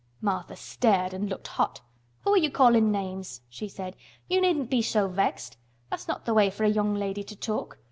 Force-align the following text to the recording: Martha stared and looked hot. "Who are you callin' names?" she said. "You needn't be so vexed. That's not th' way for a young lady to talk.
Martha 0.19 0.55
stared 0.55 1.13
and 1.13 1.29
looked 1.29 1.47
hot. 1.47 1.81
"Who 2.21 2.33
are 2.33 2.37
you 2.37 2.49
callin' 2.49 2.91
names?" 2.91 3.41
she 3.51 3.67
said. 3.69 3.95
"You 4.27 4.41
needn't 4.41 4.71
be 4.71 4.81
so 4.81 5.07
vexed. 5.07 5.57
That's 5.91 6.07
not 6.07 6.25
th' 6.25 6.29
way 6.33 6.49
for 6.49 6.63
a 6.63 6.69
young 6.69 6.95
lady 6.95 7.23
to 7.23 7.35
talk. 7.35 7.77